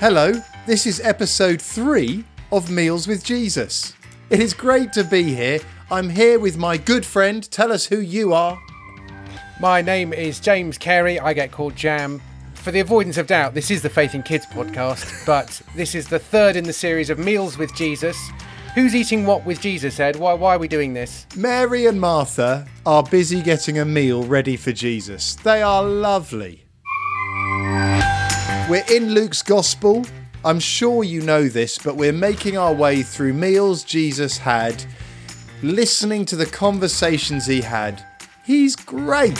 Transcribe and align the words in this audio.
Hello, 0.00 0.32
this 0.64 0.86
is 0.86 0.98
episode 1.00 1.60
three 1.60 2.24
of 2.52 2.70
Meals 2.70 3.06
with 3.06 3.22
Jesus. 3.22 3.92
It 4.30 4.40
is 4.40 4.54
great 4.54 4.94
to 4.94 5.04
be 5.04 5.24
here. 5.24 5.60
I'm 5.90 6.08
here 6.08 6.38
with 6.38 6.56
my 6.56 6.78
good 6.78 7.04
friend. 7.04 7.44
Tell 7.50 7.70
us 7.70 7.84
who 7.84 8.00
you 8.00 8.32
are. 8.32 8.58
My 9.60 9.82
name 9.82 10.14
is 10.14 10.40
James 10.40 10.78
Carey. 10.78 11.20
I 11.20 11.34
get 11.34 11.52
called 11.52 11.76
Jam. 11.76 12.22
For 12.54 12.70
the 12.70 12.80
avoidance 12.80 13.18
of 13.18 13.26
doubt, 13.26 13.52
this 13.52 13.70
is 13.70 13.82
the 13.82 13.90
Faith 13.90 14.14
in 14.14 14.22
Kids 14.22 14.46
podcast, 14.46 15.26
but 15.26 15.60
this 15.76 15.94
is 15.94 16.08
the 16.08 16.18
third 16.18 16.56
in 16.56 16.64
the 16.64 16.72
series 16.72 17.10
of 17.10 17.18
Meals 17.18 17.58
with 17.58 17.74
Jesus. 17.74 18.16
Who's 18.74 18.94
eating 18.94 19.26
what 19.26 19.44
with 19.44 19.60
Jesus, 19.60 20.00
Ed? 20.00 20.16
Why, 20.16 20.32
why 20.32 20.54
are 20.54 20.58
we 20.58 20.66
doing 20.66 20.94
this? 20.94 21.26
Mary 21.36 21.84
and 21.84 22.00
Martha 22.00 22.66
are 22.86 23.02
busy 23.02 23.42
getting 23.42 23.78
a 23.78 23.84
meal 23.84 24.24
ready 24.24 24.56
for 24.56 24.72
Jesus. 24.72 25.34
They 25.34 25.60
are 25.60 25.82
lovely. 25.84 26.69
We're 28.70 28.84
in 28.88 29.14
Luke's 29.14 29.42
Gospel. 29.42 30.06
I'm 30.44 30.60
sure 30.60 31.02
you 31.02 31.22
know 31.22 31.48
this, 31.48 31.76
but 31.76 31.96
we're 31.96 32.12
making 32.12 32.56
our 32.56 32.72
way 32.72 33.02
through 33.02 33.32
meals 33.32 33.82
Jesus 33.82 34.38
had, 34.38 34.84
listening 35.60 36.24
to 36.26 36.36
the 36.36 36.46
conversations 36.46 37.46
he 37.46 37.62
had. 37.62 38.06
He's 38.44 38.76
great. 38.76 39.36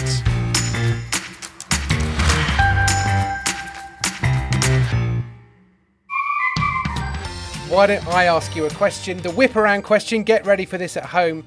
Why 7.68 7.86
don't 7.86 8.08
I 8.08 8.24
ask 8.24 8.56
you 8.56 8.66
a 8.66 8.70
question? 8.70 9.18
The 9.18 9.30
whip 9.30 9.54
around 9.54 9.82
question. 9.82 10.24
Get 10.24 10.44
ready 10.44 10.64
for 10.64 10.76
this 10.76 10.96
at 10.96 11.04
home. 11.04 11.44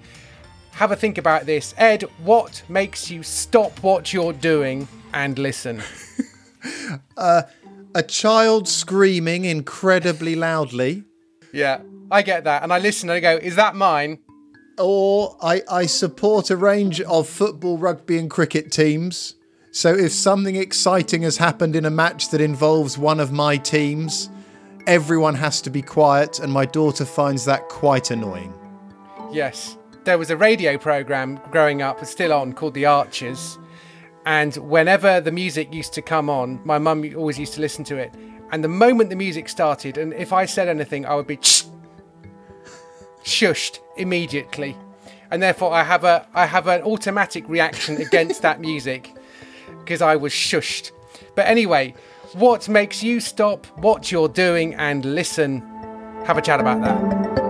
Have 0.71 0.93
a 0.93 0.95
think 0.95 1.17
about 1.17 1.45
this. 1.45 1.75
Ed, 1.77 2.03
what 2.23 2.63
makes 2.70 3.12
you 3.12 3.23
stop 3.23 3.77
what 3.84 4.13
you're 4.13 4.31
doing 4.31 4.87
and 5.13 5.37
listen? 5.37 5.84
Uh, 7.18 7.43
A 7.96 8.04
child 8.04 8.68
screaming 8.68 9.46
incredibly 9.46 10.36
loudly, 10.36 11.04
Yeah, 11.52 11.82
I 12.10 12.22
get 12.24 12.44
that. 12.46 12.63
And 12.63 12.74
I 12.74 12.80
listen 12.80 13.10
and 13.10 13.18
I 13.18 13.20
go, 13.20 13.38
is 13.38 13.55
that 13.55 13.76
mine? 13.76 14.20
or 14.80 15.38
I, 15.40 15.62
I 15.70 15.86
support 15.86 16.49
a 16.49 16.58
range 16.58 16.99
of 17.02 17.30
football, 17.30 17.77
rugby, 17.77 18.18
and 18.18 18.27
cricket 18.27 18.71
teams. 18.71 19.36
So 19.71 19.94
if 19.94 20.12
something 20.12 20.55
exciting 20.55 21.21
has 21.21 21.38
happened 21.38 21.76
in 21.76 21.86
a 21.86 21.91
match 21.91 22.30
that 22.32 22.41
involves 22.41 22.98
one 22.98 23.20
of 23.20 23.32
my 23.32 23.58
teams, 23.58 24.32
everyone 24.88 25.36
has 25.36 25.62
to 25.62 25.70
be 25.70 25.84
quiet, 25.84 26.40
and 26.40 26.52
my 26.52 26.66
daughter 26.66 27.05
finds 27.05 27.46
that 27.46 27.70
quite 27.70 28.10
annoying. 28.10 28.52
Yes. 29.32 29.77
There 30.05 30.18
was 30.18 30.32
a 30.32 30.38
radio 30.38 30.77
program 30.77 31.40
growing 31.52 31.84
up, 31.84 32.04
still 32.05 32.34
on, 32.34 32.54
called 32.54 32.74
The 32.74 32.86
Archers. 32.86 33.60
And 34.26 34.55
whenever 34.55 35.20
the 35.20 35.32
music 35.32 35.74
used 35.74 35.93
to 35.93 36.02
come 36.02 36.29
on, 36.29 36.62
my 36.63 36.77
mum 36.77 37.04
always 37.16 37.38
used 37.38 37.54
to 37.55 37.62
listen 37.62 37.84
to 37.85 37.98
it. 37.98 38.13
And 38.52 38.63
the 38.63 38.70
moment 38.70 39.10
the 39.10 39.15
music 39.15 39.49
started, 39.49 39.98
and 39.98 40.13
if 40.13 40.32
I 40.32 40.46
said 40.46 40.68
anything, 40.68 41.05
I 41.05 41.15
would 41.15 41.27
be 41.27 41.38
shushed 43.24 43.80
immediately. 43.98 44.77
And 45.32 45.41
therefore, 45.41 45.74
I 45.74 45.84
have 45.84 46.04
a 46.04 46.27
I 46.34 46.46
have 46.46 46.68
an 46.68 46.84
automatic 46.84 47.49
reaction 47.49 47.98
against 47.98 48.43
that 48.43 48.62
music 48.62 49.15
because 49.80 50.02
I 50.02 50.15
was 50.15 50.32
shushed. 50.32 50.91
But 51.35 51.48
anyway, 51.48 51.96
what 52.34 52.70
makes 52.70 53.02
you 53.02 53.20
stop 53.20 53.65
what 53.80 54.12
you're 54.12 54.30
doing 54.30 54.76
and 54.76 55.04
listen? 55.04 55.62
Have 56.26 56.37
a 56.37 56.41
chat 56.41 56.60
about 56.60 56.82
that. 56.82 57.43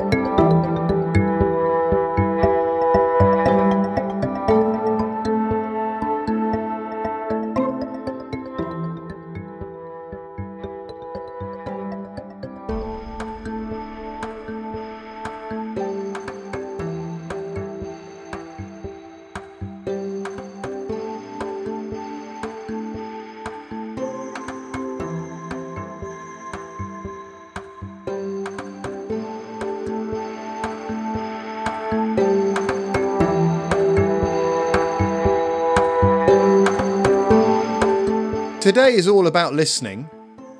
Today 38.64 38.94
is 38.94 39.10
all 39.10 39.28
about 39.28 39.54
listening 39.54 40.10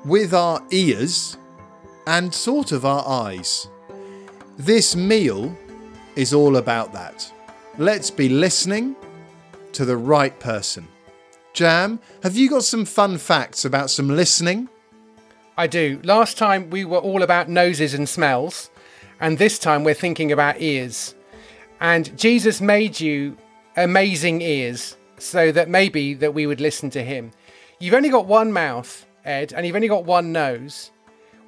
with 0.04 0.34
our 0.34 0.62
ears 0.70 1.38
and 2.06 2.34
sort 2.34 2.70
of 2.70 2.84
our 2.84 3.02
eyes. 3.08 3.66
This 4.58 4.94
meal 4.94 5.56
is 6.14 6.34
all 6.34 6.58
about 6.58 6.92
that. 6.92 7.32
Let's 7.78 8.10
be 8.10 8.28
listening 8.28 8.94
to 9.72 9.86
the 9.86 9.96
right 9.96 10.38
person. 10.38 10.86
Jam, 11.54 11.98
have 12.22 12.36
you 12.36 12.50
got 12.50 12.64
some 12.64 12.84
fun 12.84 13.16
facts 13.16 13.64
about 13.64 13.88
some 13.88 14.10
listening? 14.10 14.68
I 15.56 15.66
do. 15.66 15.98
Last 16.04 16.36
time 16.36 16.68
we 16.68 16.84
were 16.84 16.98
all 16.98 17.22
about 17.22 17.48
noses 17.48 17.94
and 17.94 18.06
smells, 18.06 18.68
and 19.18 19.38
this 19.38 19.58
time 19.58 19.82
we're 19.82 19.94
thinking 19.94 20.30
about 20.30 20.60
ears. 20.60 21.14
And 21.80 22.14
Jesus 22.18 22.60
made 22.60 23.00
you 23.00 23.38
amazing 23.78 24.42
ears 24.42 24.98
so 25.16 25.50
that 25.52 25.70
maybe 25.70 26.12
that 26.12 26.34
we 26.34 26.46
would 26.46 26.60
listen 26.60 26.90
to 26.90 27.02
him. 27.02 27.30
You've 27.84 27.92
only 27.92 28.08
got 28.08 28.24
one 28.24 28.50
mouth, 28.50 29.04
Ed, 29.26 29.52
and 29.52 29.66
you've 29.66 29.76
only 29.76 29.88
got 29.88 30.06
one 30.06 30.32
nose. 30.32 30.90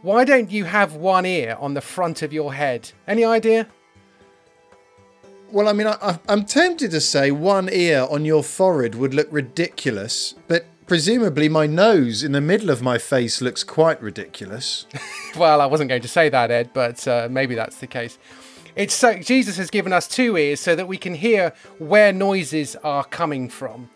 Why 0.03 0.23
don't 0.27 0.51
you 0.51 0.65
have 0.65 0.95
one 0.95 1.25
ear 1.25 1.57
on 1.59 1.73
the 1.73 1.81
front 1.81 2.21
of 2.21 2.31
your 2.31 2.53
head? 2.53 2.93
Any 3.09 3.25
idea? 3.25 3.67
Well, 5.51 5.67
I 5.67 5.73
mean, 5.73 5.87
I, 5.87 5.97
I- 6.03 6.19
I'm 6.29 6.45
tempted 6.45 6.91
to 6.91 7.01
say 7.01 7.31
one 7.31 7.71
ear 7.73 8.07
on 8.11 8.27
your 8.27 8.43
forehead 8.43 8.97
would 8.97 9.15
look 9.15 9.29
ridiculous, 9.31 10.35
but 10.47 10.67
presumably 10.87 11.49
my 11.49 11.67
nose 11.67 12.23
in 12.23 12.33
the 12.33 12.43
middle 12.43 12.69
of 12.69 12.83
my 12.83 12.99
face 12.99 13.41
looks 13.41 13.65
quite 13.65 14.03
ridiculous. 14.03 14.85
Well, 15.39 15.63
I 15.63 15.67
wasn't 15.67 15.89
going 15.89 16.03
to 16.03 16.09
say 16.09 16.29
that, 16.29 16.51
Ed, 16.51 16.71
but 16.75 17.09
uh, 17.09 17.29
maybe 17.31 17.55
that's 17.55 17.77
the 17.79 17.87
case. 17.87 18.19
It's 18.75 18.95
so 18.95 19.19
Jesus 19.19 19.57
has 19.57 19.71
given 19.71 19.95
us 19.95 20.07
two 20.07 20.37
ears 20.37 20.61
so 20.61 20.75
that 20.77 20.87
we 20.87 20.99
can 20.99 21.15
hear 21.15 21.55
where 21.79 22.13
noises 22.13 22.77
are 22.77 23.05
coming 23.05 23.49
from. 23.49 23.89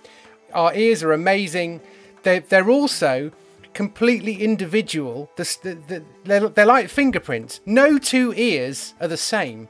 Our 0.55 0.75
ears 0.75 1.03
are 1.03 1.13
amazing. 1.13 1.81
They're, 2.23 2.41
they're 2.41 2.71
also 2.71 3.33
completely 3.75 4.43
individual. 4.43 5.31
The, 5.37 5.57
the, 5.63 5.75
the, 5.75 6.05
they're, 6.25 6.49
they're 6.49 6.67
like 6.67 6.89
fingerprints. 6.89 7.61
No 7.67 7.99
two 7.99 8.33
ears 8.37 8.95
are 9.01 9.09
the 9.09 9.17
same. 9.17 9.69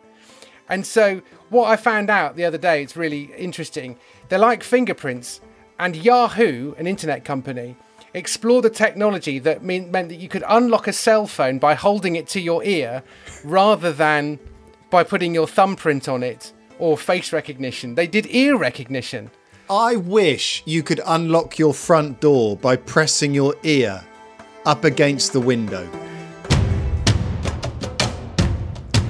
And 0.68 0.86
so, 0.86 1.22
what 1.48 1.68
I 1.68 1.76
found 1.76 2.10
out 2.10 2.36
the 2.36 2.44
other 2.44 2.58
day, 2.58 2.82
it's 2.82 2.96
really 2.96 3.30
interesting. 3.36 3.98
They're 4.28 4.38
like 4.38 4.62
fingerprints, 4.62 5.40
and 5.80 5.96
Yahoo, 5.96 6.74
an 6.78 6.86
internet 6.86 7.24
company, 7.24 7.76
explored 8.14 8.64
a 8.64 8.70
technology 8.70 9.38
that 9.40 9.62
mean, 9.64 9.90
meant 9.90 10.08
that 10.08 10.16
you 10.16 10.28
could 10.28 10.44
unlock 10.48 10.86
a 10.86 10.92
cell 10.92 11.26
phone 11.26 11.58
by 11.58 11.74
holding 11.74 12.16
it 12.16 12.28
to 12.28 12.40
your 12.40 12.62
ear 12.64 13.02
rather 13.44 13.92
than 13.92 14.38
by 14.90 15.02
putting 15.04 15.34
your 15.34 15.46
thumbprint 15.46 16.08
on 16.08 16.22
it 16.22 16.52
or 16.78 16.96
face 16.96 17.32
recognition. 17.32 17.94
They 17.94 18.06
did 18.06 18.26
ear 18.30 18.56
recognition. 18.56 19.30
I 19.70 19.94
wish 19.94 20.64
you 20.66 20.82
could 20.82 21.00
unlock 21.06 21.56
your 21.56 21.72
front 21.72 22.20
door 22.20 22.56
by 22.56 22.74
pressing 22.74 23.32
your 23.32 23.54
ear 23.62 24.02
up 24.66 24.82
against 24.82 25.32
the 25.32 25.38
window. 25.38 25.88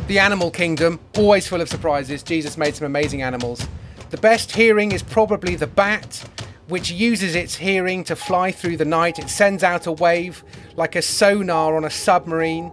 The 0.06 0.18
animal 0.18 0.50
kingdom, 0.50 1.00
always 1.16 1.48
full 1.48 1.62
of 1.62 1.70
surprises. 1.70 2.22
Jesus 2.22 2.58
made 2.58 2.74
some 2.74 2.84
amazing 2.84 3.22
animals. 3.22 3.66
The 4.10 4.18
best 4.18 4.52
hearing 4.52 4.92
is 4.92 5.02
probably 5.02 5.56
the 5.56 5.66
bat, 5.66 6.28
which 6.68 6.90
uses 6.90 7.34
its 7.34 7.54
hearing 7.54 8.04
to 8.04 8.14
fly 8.14 8.52
through 8.52 8.76
the 8.76 8.84
night. 8.84 9.18
It 9.18 9.30
sends 9.30 9.64
out 9.64 9.86
a 9.86 9.92
wave 9.92 10.44
like 10.76 10.94
a 10.94 11.00
sonar 11.00 11.74
on 11.74 11.86
a 11.86 11.90
submarine. 11.90 12.70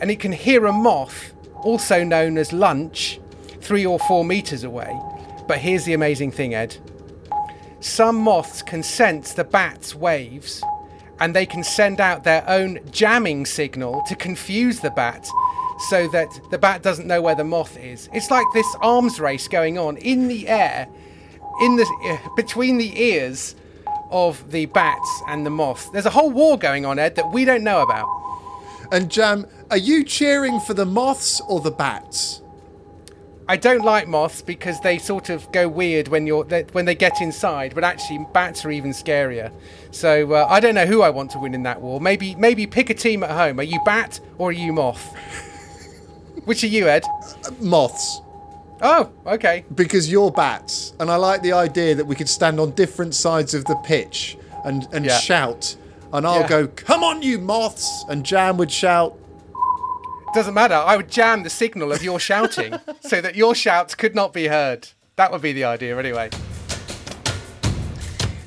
And 0.00 0.12
it 0.12 0.20
can 0.20 0.30
hear 0.30 0.66
a 0.66 0.72
moth, 0.72 1.34
also 1.56 2.04
known 2.04 2.38
as 2.38 2.52
lunch, 2.52 3.18
three 3.60 3.84
or 3.84 3.98
four 3.98 4.24
meters 4.24 4.62
away. 4.62 4.96
But 5.46 5.58
here's 5.58 5.84
the 5.84 5.94
amazing 5.94 6.32
thing, 6.32 6.54
Ed. 6.54 6.76
Some 7.80 8.16
moths 8.16 8.62
can 8.62 8.82
sense 8.82 9.32
the 9.32 9.44
bat's 9.44 9.94
waves 9.94 10.62
and 11.20 11.34
they 11.34 11.46
can 11.46 11.62
send 11.62 12.00
out 12.00 12.24
their 12.24 12.48
own 12.48 12.80
jamming 12.90 13.46
signal 13.46 14.02
to 14.06 14.14
confuse 14.16 14.80
the 14.80 14.90
bat 14.90 15.26
so 15.88 16.08
that 16.08 16.28
the 16.50 16.58
bat 16.58 16.82
doesn't 16.82 17.06
know 17.06 17.22
where 17.22 17.34
the 17.34 17.44
moth 17.44 17.78
is. 17.78 18.08
It's 18.12 18.30
like 18.30 18.46
this 18.54 18.66
arms 18.80 19.20
race 19.20 19.48
going 19.48 19.78
on 19.78 19.96
in 19.98 20.28
the 20.28 20.48
air, 20.48 20.88
in 21.60 21.76
the 21.76 21.86
uh, 22.04 22.34
between 22.34 22.78
the 22.78 23.00
ears 23.00 23.54
of 24.10 24.50
the 24.50 24.66
bats 24.66 25.22
and 25.28 25.44
the 25.44 25.50
moth. 25.50 25.90
There's 25.92 26.06
a 26.06 26.10
whole 26.10 26.30
war 26.30 26.58
going 26.58 26.86
on, 26.86 26.98
Ed, 26.98 27.16
that 27.16 27.30
we 27.32 27.44
don't 27.44 27.64
know 27.64 27.82
about. 27.82 28.08
And 28.92 29.10
Jam, 29.10 29.46
are 29.70 29.76
you 29.76 30.04
cheering 30.04 30.60
for 30.60 30.74
the 30.74 30.86
moths 30.86 31.40
or 31.48 31.60
the 31.60 31.70
bats? 31.70 32.40
I 33.48 33.56
don't 33.56 33.84
like 33.84 34.08
moths 34.08 34.42
because 34.42 34.80
they 34.80 34.98
sort 34.98 35.30
of 35.30 35.50
go 35.52 35.68
weird 35.68 36.08
when 36.08 36.26
you're 36.26 36.44
they, 36.44 36.64
when 36.72 36.84
they 36.84 36.94
get 36.96 37.20
inside. 37.20 37.74
But 37.74 37.84
actually, 37.84 38.26
bats 38.32 38.64
are 38.64 38.70
even 38.70 38.90
scarier. 38.90 39.52
So 39.92 40.32
uh, 40.32 40.46
I 40.50 40.58
don't 40.60 40.74
know 40.74 40.86
who 40.86 41.02
I 41.02 41.10
want 41.10 41.30
to 41.32 41.38
win 41.38 41.54
in 41.54 41.62
that 41.62 41.80
war. 41.80 42.00
Maybe 42.00 42.34
maybe 42.34 42.66
pick 42.66 42.90
a 42.90 42.94
team 42.94 43.22
at 43.22 43.30
home. 43.30 43.60
Are 43.60 43.62
you 43.64 43.80
bat 43.84 44.18
or 44.38 44.48
are 44.48 44.52
you 44.52 44.72
moth? 44.72 45.14
Which 46.44 46.62
are 46.64 46.68
you, 46.68 46.88
Ed? 46.88 47.04
Moths. 47.60 48.20
Oh, 48.82 49.10
okay. 49.26 49.64
Because 49.74 50.10
you're 50.10 50.30
bats, 50.30 50.92
and 51.00 51.10
I 51.10 51.16
like 51.16 51.42
the 51.42 51.52
idea 51.52 51.94
that 51.94 52.04
we 52.04 52.14
could 52.14 52.28
stand 52.28 52.60
on 52.60 52.72
different 52.72 53.14
sides 53.14 53.54
of 53.54 53.64
the 53.64 53.74
pitch 53.76 54.36
and, 54.64 54.86
and 54.92 55.04
Yeah. 55.06 55.18
shout. 55.18 55.76
And 56.12 56.26
I'll 56.26 56.42
Yeah. 56.42 56.48
go, 56.48 56.66
come 56.68 57.02
on, 57.02 57.22
you 57.22 57.38
moths! 57.38 58.04
And 58.08 58.22
Jam 58.24 58.58
would 58.58 58.70
shout, 58.70 59.18
Doesn't 60.36 60.52
matter. 60.52 60.74
I 60.74 60.98
would 60.98 61.10
jam 61.10 61.44
the 61.44 61.48
signal 61.48 61.92
of 61.92 62.02
your 62.02 62.20
shouting 62.20 62.78
so 63.00 63.22
that 63.22 63.36
your 63.36 63.54
shouts 63.54 63.94
could 63.94 64.14
not 64.14 64.34
be 64.34 64.48
heard. 64.48 64.86
That 65.16 65.32
would 65.32 65.40
be 65.40 65.54
the 65.54 65.64
idea, 65.64 65.98
anyway. 65.98 66.28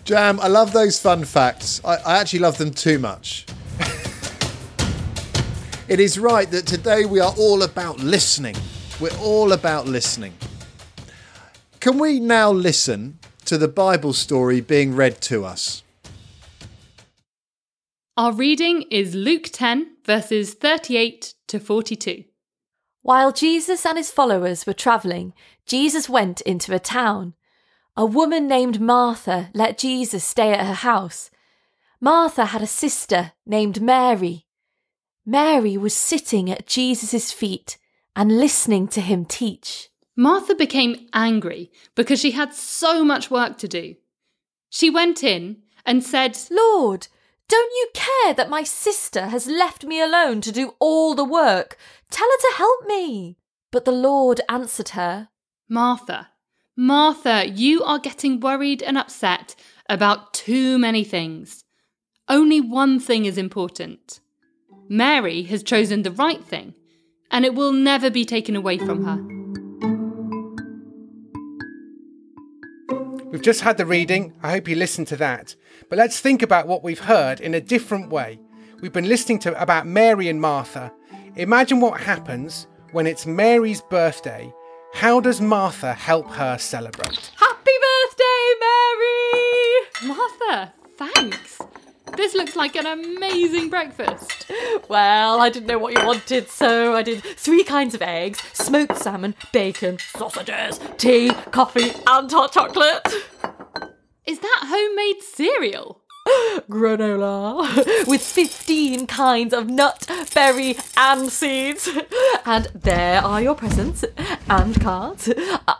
Jam, 0.03 0.39
I 0.39 0.49
love 0.49 0.71
those 0.71 1.01
fun 1.01 1.25
facts. 1.25 1.81
I, 1.83 1.95
I 1.95 2.19
actually 2.19 2.41
love 2.41 2.59
them 2.59 2.69
too 2.69 2.99
much. 2.99 3.47
it 5.87 5.99
is 5.99 6.19
right 6.19 6.51
that 6.51 6.67
today 6.67 7.05
we 7.05 7.19
are 7.19 7.33
all 7.39 7.63
about 7.63 7.97
listening. 7.97 8.55
We're 8.99 9.17
all 9.19 9.51
about 9.51 9.87
listening. 9.87 10.35
Can 11.79 11.97
we 11.97 12.19
now 12.19 12.51
listen 12.51 13.17
to 13.45 13.57
the 13.57 13.67
Bible 13.67 14.13
story 14.13 14.61
being 14.61 14.95
read 14.95 15.21
to 15.21 15.43
us? 15.43 15.81
Our 18.19 18.33
reading 18.33 18.81
is 18.91 19.15
Luke 19.15 19.47
10, 19.49 19.95
verses 20.03 20.53
38 20.53 21.35
to 21.47 21.57
42. 21.57 22.25
While 23.01 23.31
Jesus 23.31 23.85
and 23.85 23.97
his 23.97 24.11
followers 24.11 24.67
were 24.67 24.73
travelling, 24.73 25.31
Jesus 25.65 26.09
went 26.09 26.41
into 26.41 26.75
a 26.75 26.79
town. 26.79 27.35
A 27.95 28.05
woman 28.05 28.45
named 28.45 28.81
Martha 28.81 29.49
let 29.53 29.77
Jesus 29.77 30.25
stay 30.25 30.51
at 30.51 30.65
her 30.65 30.73
house. 30.73 31.31
Martha 32.01 32.47
had 32.47 32.61
a 32.61 32.67
sister 32.67 33.31
named 33.45 33.81
Mary. 33.81 34.45
Mary 35.25 35.77
was 35.77 35.93
sitting 35.93 36.51
at 36.51 36.67
Jesus' 36.67 37.31
feet 37.31 37.77
and 38.17 38.37
listening 38.37 38.89
to 38.89 38.99
him 38.99 39.23
teach. 39.23 39.87
Martha 40.17 40.55
became 40.55 41.07
angry 41.13 41.71
because 41.95 42.19
she 42.19 42.31
had 42.31 42.53
so 42.53 43.05
much 43.05 43.31
work 43.31 43.57
to 43.59 43.69
do. 43.69 43.95
She 44.69 44.89
went 44.89 45.23
in 45.23 45.61
and 45.85 46.03
said, 46.03 46.37
Lord, 46.51 47.07
don't 47.49 47.71
you 47.73 47.87
care 47.93 48.33
that 48.35 48.49
my 48.49 48.63
sister 48.63 49.27
has 49.27 49.47
left 49.47 49.83
me 49.83 49.99
alone 49.99 50.39
to 50.41 50.51
do 50.51 50.75
all 50.79 51.15
the 51.15 51.25
work? 51.25 51.77
Tell 52.11 52.27
her 52.27 52.37
to 52.37 52.57
help 52.57 52.87
me. 52.87 53.37
But 53.71 53.85
the 53.85 53.91
Lord 53.91 54.41
answered 54.47 54.89
her, 54.89 55.29
Martha, 55.67 56.29
Martha, 56.77 57.49
you 57.49 57.83
are 57.83 57.99
getting 57.99 58.39
worried 58.39 58.81
and 58.81 58.97
upset 58.97 59.55
about 59.89 60.33
too 60.33 60.79
many 60.79 61.03
things. 61.03 61.65
Only 62.27 62.61
one 62.61 62.99
thing 62.99 63.25
is 63.25 63.37
important. 63.37 64.19
Mary 64.87 65.43
has 65.43 65.61
chosen 65.61 66.03
the 66.03 66.11
right 66.11 66.43
thing, 66.43 66.73
and 67.31 67.45
it 67.45 67.53
will 67.53 67.73
never 67.73 68.09
be 68.09 68.25
taken 68.25 68.55
away 68.55 68.77
from 68.77 69.03
her. 69.03 69.68
We've 73.31 73.41
just 73.43 73.61
had 73.61 73.77
the 73.77 73.85
reading. 73.85 74.33
I 74.41 74.49
hope 74.49 74.67
you 74.67 74.75
listened 74.75 75.07
to 75.09 75.15
that. 75.17 75.55
But 75.87 75.99
let's 75.99 76.19
think 76.19 76.41
about 76.41 76.67
what 76.67 76.83
we've 76.83 76.99
heard 76.99 77.39
in 77.39 77.53
a 77.53 77.61
different 77.61 78.09
way. 78.09 78.39
We've 78.81 78.91
been 78.91 79.07
listening 79.07 79.37
to 79.39 79.61
about 79.61 79.85
Mary 79.85 80.29
and 80.29 80.41
Martha. 80.41 80.91
Imagine 81.35 81.79
what 81.79 82.01
happens 82.01 82.65
when 82.91 83.05
it's 83.05 83.27
Mary's 83.27 83.81
birthday. 83.81 84.51
How 84.93 85.19
does 85.19 85.39
Martha 85.41 85.93
help 85.93 86.27
her 86.31 86.57
celebrate? 86.57 87.31
Happy 87.35 87.71
birthday, 88.07 88.43
Mary! 88.59 90.15
Martha, 90.15 90.73
thanks. 90.97 91.59
This 92.19 92.35
looks 92.35 92.57
like 92.57 92.75
an 92.75 92.85
amazing 92.85 93.69
breakfast. 93.69 94.51
Well, 94.89 95.39
I 95.39 95.49
didn't 95.49 95.67
know 95.67 95.79
what 95.79 95.97
you 95.97 96.05
wanted, 96.05 96.49
so 96.49 96.93
I 96.93 97.01
did 97.01 97.23
three 97.23 97.63
kinds 97.63 97.95
of 97.95 98.01
eggs, 98.01 98.41
smoked 98.51 98.97
salmon, 98.97 99.35
bacon, 99.53 99.99
sausages, 99.99 100.81
tea, 100.97 101.31
coffee, 101.51 101.93
and 102.05 102.29
hot 102.29 102.51
chocolate. 102.51 103.07
Is 104.25 104.39
that 104.39 104.59
homemade 104.63 105.23
cereal? 105.23 106.01
Granola 106.69 108.05
with 108.07 108.21
15 108.21 109.07
kinds 109.07 109.53
of 109.53 109.69
nut, 109.69 110.05
berry, 110.33 110.75
and 110.97 111.31
seeds. 111.31 111.89
And 112.45 112.65
there 112.73 113.21
are 113.21 113.41
your 113.41 113.53
presents 113.53 114.03
and 114.49 114.81
cards. 114.81 115.31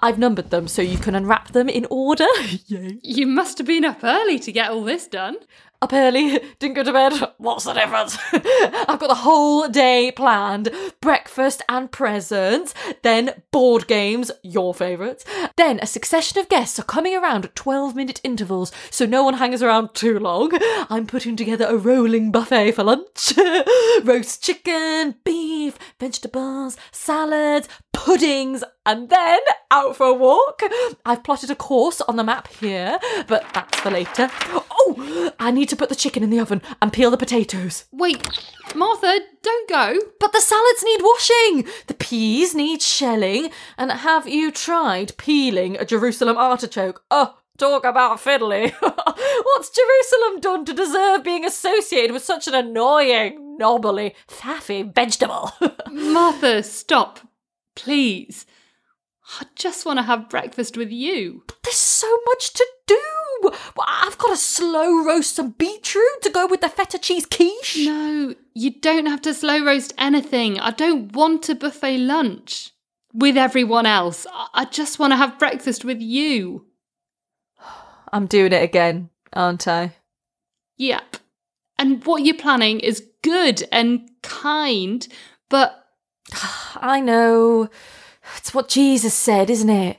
I've 0.04 0.20
numbered 0.20 0.52
them 0.52 0.68
so 0.68 0.82
you 0.84 0.98
can 1.00 1.16
unwrap 1.16 1.50
them 1.52 1.68
in 1.68 1.88
order. 1.90 2.28
Yay. 2.68 3.00
You 3.02 3.26
must 3.26 3.58
have 3.58 3.66
been 3.66 3.84
up 3.84 4.04
early 4.04 4.38
to 4.40 4.52
get 4.52 4.70
all 4.70 4.84
this 4.84 5.08
done. 5.08 5.38
Up 5.82 5.94
early, 5.94 6.38
didn't 6.60 6.76
go 6.76 6.84
to 6.84 6.92
bed. 6.92 7.14
What's 7.38 7.64
the 7.64 7.74
difference? 7.74 8.18
I've 8.34 9.00
got 9.00 9.08
the 9.08 9.16
whole 9.16 9.70
day 9.70 10.12
planned 10.12 10.70
breakfast 11.00 11.62
and 11.70 11.90
presents, 11.90 12.74
then 13.02 13.44
board 13.52 13.88
games, 13.88 14.30
your 14.44 14.74
favourites. 14.74 15.24
Then 15.56 15.80
a 15.82 15.88
succession 15.88 16.38
of 16.38 16.50
guests 16.50 16.80
are 16.80 16.84
coming 16.84 17.16
around 17.16 17.46
at 17.46 17.56
12 17.56 17.96
minute 17.96 18.20
intervals 18.26 18.74
so 18.92 19.06
no 19.06 19.24
one 19.24 19.36
hangs 19.36 19.64
around 19.64 19.94
too 19.94 20.20
long. 20.20 20.52
I'm 20.90 21.08
putting 21.08 21.38
together 21.38 21.66
a 21.66 21.78
rolling 21.78 22.32
buffet 22.32 22.74
for 22.74 22.84
lunch 22.84 23.34
roast 24.04 24.44
chicken, 24.44 25.16
beef, 25.24 25.78
vegetables, 25.98 26.76
salads, 26.92 27.70
puddings, 27.94 28.66
and 28.86 29.10
then 29.10 29.40
out 29.72 29.96
for 29.96 30.08
a 30.08 30.14
walk. 30.14 30.62
I've 31.06 31.24
plotted 31.24 31.52
a 31.52 31.56
course 31.56 32.02
on 32.02 32.18
the 32.18 32.24
map 32.24 32.48
here, 32.48 33.00
but 33.28 33.46
that's 33.54 33.80
for 33.80 33.92
later. 33.92 34.30
Oh, 34.98 35.32
I 35.40 35.52
need 35.52 35.70
to 35.70 35.76
put 35.76 35.90
the 35.90 35.96
chicken 35.96 36.24
in 36.24 36.30
the 36.30 36.40
oven 36.40 36.62
and 36.82 36.92
peel 36.92 37.12
the 37.12 37.18
potatoes. 37.18 37.86
Wait, 37.92 38.28
Martha, 38.76 39.20
don't 39.42 39.70
go. 39.70 40.00
But 40.20 40.32
the 40.32 40.42
salads 40.42 40.84
need 40.84 41.02
washing, 41.02 41.68
the 41.88 41.94
peas 41.94 42.56
need 42.56 42.82
shelling, 42.82 43.52
and 43.78 43.92
have 43.92 44.28
you 44.28 44.52
tried 44.52 45.16
peeling 45.18 45.78
a 45.78 45.86
Jerusalem 45.86 46.38
artichoke? 46.38 47.04
Oh, 47.12 47.38
talk 47.58 47.86
about 47.86 48.20
fiddly. 48.20 48.72
What's 48.80 49.70
Jerusalem 49.70 50.40
done 50.42 50.66
to 50.66 50.74
deserve 50.74 51.24
being 51.24 51.46
associated 51.46 52.12
with 52.12 52.24
such 52.24 52.48
an 52.48 52.56
annoying, 52.56 53.58
knobbly, 53.58 54.16
faffy 54.28 54.94
vegetable? 54.94 55.52
Martha, 55.92 56.64
stop. 56.64 57.20
Please. 57.76 58.46
I 59.40 59.46
just 59.56 59.86
want 59.86 60.00
to 60.00 60.04
have 60.04 60.30
breakfast 60.30 60.76
with 60.76 60.92
you. 60.92 61.44
But 61.48 61.58
There's 61.64 61.76
so 61.76 62.20
much 62.26 62.54
to 62.54 62.66
do. 62.88 63.52
I've 63.88 64.18
got 64.18 64.30
to 64.30 64.38
slow 64.38 65.06
roast 65.06 65.36
some 65.36 65.52
beetroot 65.52 66.22
to 66.24 66.30
go 66.32 66.48
with 66.48 66.62
the 66.62 66.70
feta 66.70 66.98
cheese 66.98 67.26
quiche. 67.26 67.86
No, 67.86 68.34
you 68.56 68.72
don't 68.80 69.06
have 69.06 69.22
to 69.24 69.34
slow 69.34 69.64
roast 69.64 69.94
anything. 69.98 70.60
I 70.60 70.72
don't 70.72 71.14
want 71.14 71.48
a 71.50 71.56
buffet 71.56 72.00
lunch 72.00 72.72
with 73.14 73.38
everyone 73.38 73.86
else. 73.86 74.26
I- 74.34 74.48
I 74.54 74.66
just 74.66 74.98
want 75.00 75.12
to 75.14 75.18
have 75.18 75.40
breakfast 75.40 75.86
with 75.86 76.02
you. 76.02 76.66
I'm 78.12 78.26
doing 78.26 78.52
it 78.54 78.64
again, 78.64 79.10
aren't 79.34 79.68
I? 79.68 79.96
Yep. 80.78 81.18
And 81.78 82.04
what 82.06 82.24
you're 82.26 82.36
planning 82.36 82.80
is 82.80 83.06
good 83.22 83.64
and 83.72 84.10
kind, 84.24 85.08
but 85.50 85.86
I 86.76 87.00
know. 87.00 87.70
It's 88.38 88.54
what 88.54 88.70
Jesus 88.70 89.14
said, 89.14 89.50
isn't 89.50 89.70
it? 89.70 89.98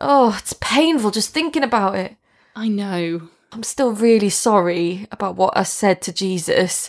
Oh, 0.00 0.36
it's 0.38 0.54
painful 0.60 1.10
just 1.10 1.32
thinking 1.34 1.62
about 1.62 1.94
it. 1.96 2.16
I 2.56 2.68
know. 2.68 3.28
I'm 3.52 3.62
still 3.62 3.92
really 3.92 4.30
sorry 4.30 5.06
about 5.10 5.36
what 5.36 5.56
I 5.56 5.64
said 5.64 6.00
to 6.02 6.12
Jesus 6.12 6.88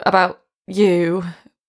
about 0.00 0.40
you, 0.66 1.24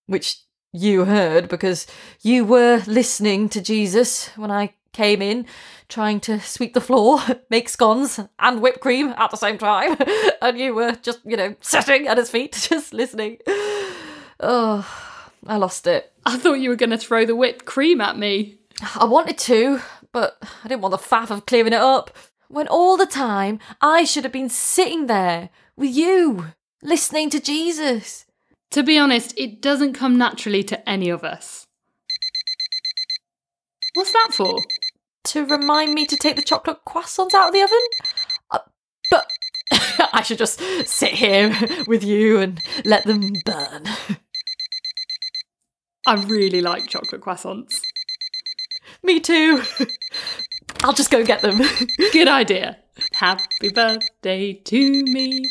which 0.06 0.38
you 0.72 1.06
heard 1.06 1.48
because 1.48 1.86
you 2.22 2.44
were 2.44 2.82
listening 2.86 3.48
to 3.48 3.60
Jesus 3.60 4.28
when 4.36 4.50
I 4.50 4.74
came 4.92 5.22
in, 5.22 5.46
trying 5.88 6.20
to 6.20 6.40
sweep 6.40 6.74
the 6.74 6.80
floor, 6.80 7.20
make 7.50 7.68
scones 7.68 8.20
and 8.38 8.60
whipped 8.60 8.80
cream 8.80 9.14
at 9.16 9.30
the 9.30 9.36
same 9.36 9.58
time. 9.58 9.96
And 10.40 10.56
you 10.56 10.72
were 10.72 10.92
just, 10.92 11.20
you 11.24 11.36
know, 11.36 11.56
sitting 11.60 12.06
at 12.06 12.16
his 12.16 12.30
feet, 12.30 12.52
just 12.70 12.94
listening. 12.94 13.38
Oh, 14.38 14.86
I 15.48 15.56
lost 15.56 15.86
it. 15.86 16.12
I 16.26 16.36
thought 16.36 16.60
you 16.60 16.68
were 16.68 16.76
going 16.76 16.90
to 16.90 16.98
throw 16.98 17.24
the 17.24 17.34
whipped 17.34 17.64
cream 17.64 18.02
at 18.02 18.18
me. 18.18 18.58
I 18.94 19.06
wanted 19.06 19.38
to, 19.38 19.80
but 20.12 20.36
I 20.62 20.68
didn't 20.68 20.82
want 20.82 20.92
the 20.92 20.98
faff 20.98 21.30
of 21.30 21.46
clearing 21.46 21.72
it 21.72 21.80
up. 21.80 22.14
When 22.48 22.68
all 22.68 22.98
the 22.98 23.06
time 23.06 23.58
I 23.80 24.04
should 24.04 24.24
have 24.24 24.32
been 24.32 24.50
sitting 24.50 25.06
there 25.06 25.48
with 25.74 25.90
you, 25.90 26.48
listening 26.82 27.30
to 27.30 27.40
Jesus. 27.40 28.26
To 28.72 28.82
be 28.82 28.98
honest, 28.98 29.32
it 29.38 29.62
doesn't 29.62 29.94
come 29.94 30.18
naturally 30.18 30.62
to 30.64 30.88
any 30.88 31.08
of 31.08 31.24
us. 31.24 31.66
What's 33.94 34.12
that 34.12 34.30
for? 34.32 34.58
To 35.24 35.46
remind 35.46 35.94
me 35.94 36.04
to 36.06 36.16
take 36.16 36.36
the 36.36 36.42
chocolate 36.42 36.84
croissants 36.86 37.32
out 37.32 37.48
of 37.48 37.54
the 37.54 37.62
oven? 37.62 37.78
Uh, 38.50 38.58
but 39.10 39.30
I 40.12 40.22
should 40.22 40.38
just 40.38 40.60
sit 40.86 41.12
here 41.12 41.56
with 41.86 42.04
you 42.04 42.38
and 42.38 42.62
let 42.84 43.04
them 43.04 43.32
burn. 43.46 43.84
I 46.08 46.14
really 46.14 46.62
like 46.62 46.86
chocolate 46.86 47.20
croissants. 47.20 47.82
Me 49.02 49.20
too. 49.20 49.62
I'll 50.82 50.94
just 50.94 51.10
go 51.10 51.22
get 51.22 51.42
them. 51.42 51.60
Good 52.14 52.28
idea. 52.28 52.78
Happy 53.12 53.68
birthday 53.68 54.54
to 54.54 55.04
me. 55.04 55.42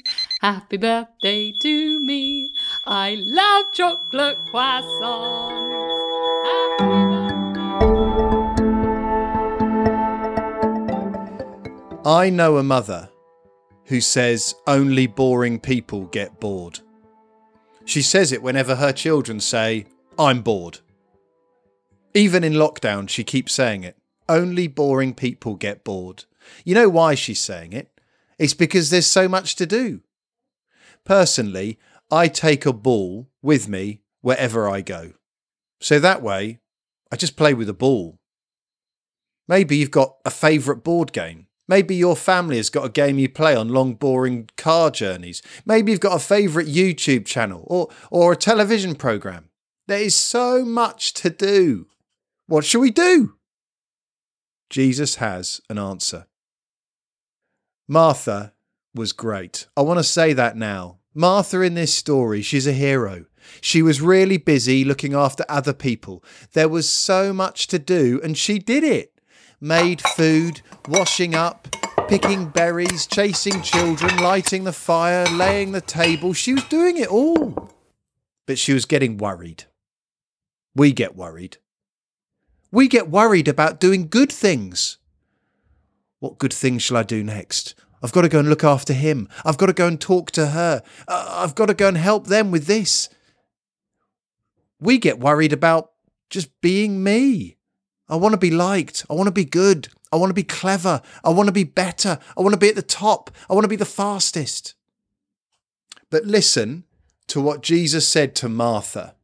Happy 0.41 0.77
birthday 0.77 1.51
to 1.61 1.99
me. 1.99 2.51
I 2.87 3.17
love 3.19 3.65
chocolate 3.71 4.39
croissants. 4.51 5.59
Happy. 6.79 7.07
I 12.03 12.31
know 12.31 12.57
a 12.57 12.63
mother 12.63 13.09
who 13.85 14.01
says 14.01 14.55
only 14.65 15.05
boring 15.05 15.59
people 15.59 16.05
get 16.05 16.39
bored. 16.39 16.79
She 17.85 18.01
says 18.01 18.31
it 18.31 18.41
whenever 18.41 18.75
her 18.77 18.91
children 18.91 19.39
say, 19.39 19.85
I'm 20.19 20.41
bored. 20.41 20.79
Even 22.13 22.43
in 22.43 22.53
lockdown, 22.53 23.07
she 23.07 23.23
keeps 23.23 23.53
saying 23.53 23.83
it. 23.83 23.97
Only 24.27 24.67
boring 24.67 25.13
people 25.13 25.55
get 25.55 25.83
bored. 25.83 26.25
You 26.65 26.73
know 26.73 26.89
why 26.89 27.13
she's 27.13 27.41
saying 27.41 27.73
it? 27.73 27.91
It's 28.39 28.55
because 28.55 28.89
there's 28.89 29.05
so 29.05 29.27
much 29.27 29.55
to 29.57 29.65
do. 29.65 30.01
Personally, 31.05 31.77
I 32.11 32.27
take 32.27 32.65
a 32.65 32.73
ball 32.73 33.29
with 33.41 33.67
me 33.67 34.01
wherever 34.21 34.67
I 34.67 34.81
go. 34.81 35.13
So 35.79 35.99
that 35.99 36.23
way, 36.23 36.59
I 37.11 37.15
just 37.15 37.37
play 37.37 37.53
with 37.53 37.69
a 37.69 37.73
ball. 37.73 38.17
Maybe 39.47 39.77
you've 39.77 39.91
got 39.91 40.17
a 40.25 40.31
favourite 40.31 40.83
board 40.83 41.13
game. 41.13 41.47
Maybe 41.67 41.95
your 41.95 42.15
family 42.15 42.57
has 42.57 42.69
got 42.69 42.85
a 42.85 42.89
game 42.89 43.19
you 43.19 43.29
play 43.29 43.55
on 43.55 43.69
long, 43.69 43.93
boring 43.93 44.49
car 44.57 44.89
journeys. 44.89 45.41
Maybe 45.65 45.91
you've 45.91 46.01
got 46.01 46.15
a 46.15 46.19
favourite 46.19 46.67
YouTube 46.67 47.25
channel 47.25 47.63
or, 47.67 47.89
or 48.09 48.31
a 48.31 48.37
television 48.37 48.95
programme. 48.95 49.49
There 49.87 50.01
is 50.01 50.15
so 50.15 50.65
much 50.65 51.13
to 51.13 51.29
do. 51.29 51.87
What 52.47 52.65
shall 52.65 52.81
we 52.81 52.91
do? 52.91 53.35
Jesus 54.69 55.15
has 55.15 55.61
an 55.69 55.77
answer. 55.77 56.27
Martha 57.87 58.53
was 58.93 59.13
great. 59.13 59.67
I 59.77 59.81
want 59.81 59.99
to 59.99 60.03
say 60.03 60.33
that 60.33 60.57
now. 60.57 60.99
Martha 61.13 61.61
in 61.61 61.75
this 61.75 61.93
story, 61.93 62.41
she's 62.41 62.67
a 62.67 62.73
hero. 62.73 63.25
She 63.61 63.81
was 63.81 64.01
really 64.01 64.37
busy 64.37 64.83
looking 64.83 65.13
after 65.13 65.45
other 65.47 65.73
people. 65.73 66.21
There 66.51 66.67
was 66.67 66.89
so 66.89 67.31
much 67.31 67.67
to 67.67 67.79
do, 67.79 68.19
and 68.21 68.37
she 68.37 68.59
did 68.59 68.83
it. 68.83 69.13
Made 69.61 70.01
food, 70.01 70.61
washing 70.89 71.33
up, 71.33 71.69
picking 72.09 72.49
berries, 72.49 73.07
chasing 73.07 73.61
children, 73.61 74.17
lighting 74.17 74.65
the 74.65 74.73
fire, 74.73 75.25
laying 75.27 75.71
the 75.71 75.81
table. 75.81 76.33
She 76.33 76.53
was 76.53 76.65
doing 76.65 76.97
it 76.97 77.07
all. 77.07 77.71
But 78.45 78.59
she 78.59 78.73
was 78.73 78.85
getting 78.85 79.17
worried. 79.17 79.63
We 80.77 80.91
get 80.91 81.15
worried. 81.15 81.57
We 82.71 82.87
get 82.87 83.09
worried 83.09 83.47
about 83.47 83.79
doing 83.79 84.07
good 84.07 84.31
things. 84.31 84.99
What 86.19 86.37
good 86.37 86.53
thing 86.53 86.77
shall 86.77 86.97
I 86.97 87.03
do 87.03 87.23
next? 87.23 87.73
I've 88.03 88.11
got 88.11 88.21
to 88.21 88.29
go 88.29 88.37
and 88.37 88.47
look 88.47 88.63
after 88.63 88.93
him. 88.93 89.27
I've 89.43 89.57
got 89.57 89.65
to 89.65 89.73
go 89.73 89.87
and 89.87 89.99
talk 89.99 90.29
to 90.31 90.49
her. 90.49 90.83
Uh, 91.07 91.41
I've 91.43 91.55
got 91.55 91.65
to 91.65 91.73
go 91.73 91.87
and 91.87 91.97
help 91.97 92.27
them 92.27 92.51
with 92.51 92.67
this. 92.67 93.09
We 94.79 94.99
get 94.99 95.19
worried 95.19 95.51
about 95.51 95.93
just 96.29 96.61
being 96.61 97.03
me. 97.03 97.57
I 98.07 98.15
want 98.15 98.33
to 98.33 98.37
be 98.37 98.51
liked. 98.51 99.03
I 99.09 99.15
want 99.15 99.25
to 99.25 99.31
be 99.31 99.45
good. 99.45 99.87
I 100.11 100.17
want 100.17 100.29
to 100.29 100.35
be 100.35 100.43
clever. 100.43 101.01
I 101.23 101.29
want 101.31 101.47
to 101.47 101.53
be 101.53 101.63
better. 101.63 102.19
I 102.37 102.41
want 102.41 102.53
to 102.53 102.59
be 102.59 102.69
at 102.69 102.75
the 102.75 102.83
top. 102.83 103.31
I 103.49 103.55
want 103.55 103.63
to 103.63 103.69
be 103.69 103.75
the 103.75 103.83
fastest. 103.83 104.75
But 106.11 106.25
listen 106.25 106.83
to 107.29 107.41
what 107.41 107.63
Jesus 107.63 108.07
said 108.07 108.35
to 108.35 108.47
Martha 108.47 109.15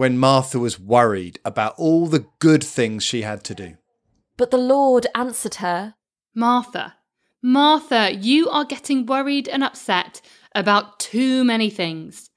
when 0.00 0.16
Martha 0.16 0.58
was 0.58 0.80
worried 0.80 1.38
about 1.44 1.74
all 1.76 2.06
the 2.06 2.24
good 2.38 2.64
things 2.64 3.04
she 3.04 3.20
had 3.20 3.44
to 3.44 3.54
do. 3.54 3.76
But 4.38 4.50
the 4.50 4.56
Lord 4.56 5.06
answered 5.14 5.56
her, 5.56 5.94
Martha, 6.34 6.94
Martha, 7.42 8.10
you 8.10 8.48
are 8.48 8.64
getting 8.64 9.04
worried 9.04 9.46
and 9.46 9.62
upset 9.62 10.22
about 10.54 11.00
too 11.00 11.44
many 11.44 11.68
things. 11.68 12.30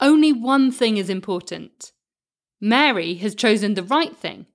Only 0.00 0.32
one 0.32 0.72
thing 0.72 0.96
is 0.96 1.08
important. 1.08 1.92
Mary 2.60 3.14
has 3.14 3.36
chosen 3.36 3.74
the 3.74 3.84
right 3.84 4.16
thing, 4.16 4.46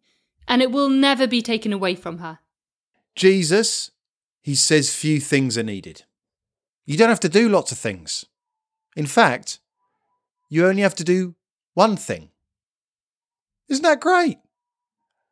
and 0.45 0.61
it 0.61 0.71
will 0.71 0.89
never 0.89 1.27
be 1.27 1.41
taken 1.41 1.71
away 1.71 1.95
from 1.95 2.17
her. 2.17 2.39
Jesus, 3.15 3.91
he 4.41 4.55
says 4.55 4.93
few 4.93 5.21
things 5.21 5.57
are 5.57 5.63
needed. 5.63 6.03
You 6.85 6.97
don't 6.97 7.07
have 7.07 7.21
to 7.21 7.29
do 7.29 7.47
lots 7.47 7.71
of 7.71 7.77
things. 7.77 8.25
In 8.97 9.05
fact, 9.05 9.59
you 10.49 10.67
only 10.67 10.81
have 10.81 10.95
to 10.95 11.05
do 11.05 11.35
one 11.75 11.95
thing. 11.95 12.27
Isn't 13.71 13.83
that 13.83 14.01
great? 14.01 14.37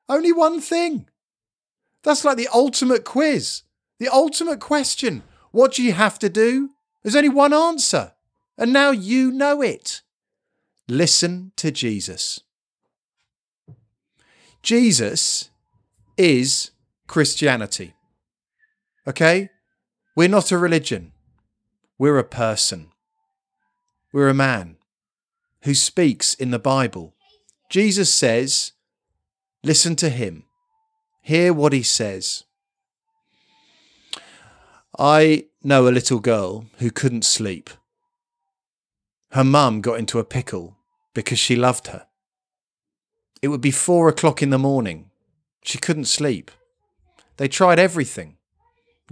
Only 0.07 0.31
one 0.31 0.61
thing. 0.61 1.07
That's 2.03 2.23
like 2.23 2.37
the 2.37 2.47
ultimate 2.53 3.03
quiz, 3.03 3.63
the 3.99 4.07
ultimate 4.07 4.61
question. 4.61 5.23
What 5.51 5.73
do 5.73 5.83
you 5.83 5.91
have 5.91 6.17
to 6.19 6.29
do? 6.29 6.69
There's 7.03 7.17
only 7.17 7.27
one 7.27 7.53
answer, 7.53 8.13
and 8.57 8.71
now 8.71 8.91
you 8.91 9.29
know 9.29 9.61
it. 9.61 10.03
Listen 10.87 11.51
to 11.57 11.69
Jesus. 11.69 12.39
Jesus 14.63 15.49
is 16.17 16.71
Christianity. 17.07 17.93
Okay? 19.05 19.49
We're 20.15 20.29
not 20.29 20.53
a 20.53 20.57
religion. 20.57 21.11
We're 21.97 22.17
a 22.17 22.23
person. 22.23 22.91
We're 24.13 24.29
a 24.29 24.33
man 24.33 24.77
who 25.63 25.73
speaks 25.75 26.35
in 26.35 26.51
the 26.51 26.59
Bible. 26.59 27.15
Jesus 27.69 28.11
says, 28.11 28.71
listen 29.63 29.95
to 29.97 30.09
him. 30.09 30.43
Hear 31.21 31.53
what 31.53 31.71
he 31.71 31.83
says. 31.83 32.43
I 34.97 35.45
know 35.63 35.87
a 35.87 35.91
little 35.91 36.19
girl 36.19 36.65
who 36.79 36.89
couldn't 36.89 37.23
sleep. 37.23 37.69
Her 39.31 39.43
mum 39.43 39.81
got 39.81 39.99
into 39.99 40.17
a 40.17 40.23
pickle 40.23 40.77
because 41.13 41.37
she 41.37 41.55
loved 41.55 41.87
her. 41.87 42.07
It 43.41 43.49
would 43.49 43.61
be 43.61 43.71
four 43.71 44.09
o'clock 44.09 44.41
in 44.41 44.49
the 44.49 44.57
morning. 44.57 45.11
She 45.63 45.77
couldn't 45.77 46.05
sleep. 46.05 46.49
They 47.37 47.47
tried 47.47 47.79
everything 47.79 48.37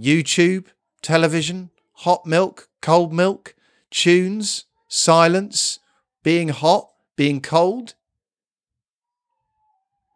YouTube, 0.00 0.66
television, 1.00 1.70
hot 1.92 2.26
milk, 2.26 2.68
cold 2.82 3.12
milk, 3.12 3.54
tunes, 3.90 4.64
silence, 4.88 5.78
being 6.22 6.48
hot, 6.48 6.90
being 7.16 7.40
cold. 7.40 7.94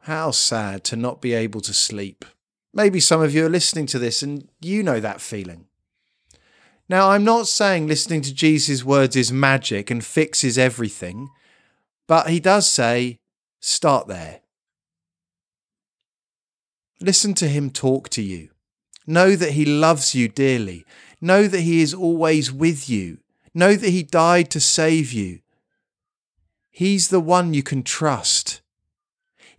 How 0.07 0.33
sad 0.33 0.83
to 0.85 0.97
not 0.97 1.21
be 1.21 1.33
able 1.33 1.61
to 1.61 1.73
sleep. 1.73 2.25
Maybe 2.75 2.99
some 2.99 3.23
of 3.23 3.35
you 3.35 3.47
are 3.47 3.51
listening 3.51 3.87
to 3.87 3.99
this 3.99 4.23
and 4.23 4.49
you 4.61 4.83
know 4.83 4.99
that 4.99 5.21
feeling. 5.21 5.67
Now, 6.89 7.11
I'm 7.11 7.23
not 7.23 7.47
saying 7.47 7.87
listening 7.87 8.23
to 8.23 8.35
Jesus' 8.35 8.83
words 8.83 9.15
is 9.15 9.31
magic 9.33 9.91
and 9.91 10.05
fixes 10.05 10.59
everything, 10.59 11.31
but 12.09 12.29
he 12.29 12.41
does 12.41 12.69
say, 12.69 13.19
start 13.61 14.09
there. 14.09 14.41
Listen 17.01 17.35
to 17.35 17.47
him 17.47 17.71
talk 17.71 18.09
to 18.11 18.23
you. 18.23 18.49
Know 19.07 19.37
that 19.37 19.53
he 19.53 19.65
loves 19.65 20.15
you 20.15 20.29
dearly. 20.29 20.85
Know 21.21 21.47
that 21.47 21.61
he 21.61 21.81
is 21.81 21.95
always 21.95 22.51
with 22.51 22.91
you. 22.91 23.19
Know 23.55 23.75
that 23.75 23.91
he 23.91 24.03
died 24.03 24.51
to 24.51 24.61
save 24.61 25.13
you. 25.13 25.41
He's 26.71 27.09
the 27.09 27.21
one 27.21 27.55
you 27.55 27.63
can 27.63 27.83
trust. 27.83 28.62